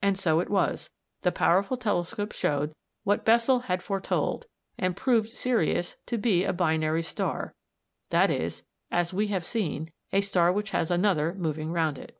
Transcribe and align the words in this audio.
And 0.00 0.18
so 0.18 0.40
it 0.40 0.48
was. 0.48 0.88
The 1.20 1.30
powerful 1.30 1.76
telescope 1.76 2.32
showed 2.32 2.74
what 3.04 3.26
Bessel 3.26 3.58
had 3.68 3.82
foretold, 3.82 4.46
and 4.78 4.96
proved 4.96 5.28
Sirius 5.30 5.96
to 6.06 6.16
be 6.16 6.42
a 6.42 6.54
"binary" 6.54 7.02
star 7.02 7.54
that 8.08 8.30
is, 8.30 8.62
as 8.90 9.12
we 9.12 9.26
have 9.26 9.44
seen, 9.44 9.92
a 10.10 10.22
star 10.22 10.50
which 10.54 10.70
has 10.70 10.90
another 10.90 11.34
moving 11.34 11.70
round 11.70 11.98
it. 11.98 12.16